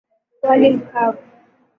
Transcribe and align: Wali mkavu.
Wali 0.41 0.69
mkavu. 0.69 1.19